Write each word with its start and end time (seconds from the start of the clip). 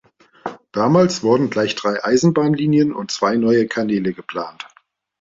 Damals 0.71 1.21
wurden 1.21 1.51
gleich 1.51 1.75
drei 1.75 2.03
Eisenbahnlinien 2.03 2.91
und 2.91 3.11
zwei 3.11 3.35
neue 3.35 3.67
Kanäle 3.67 4.13
geplant. 4.13 4.67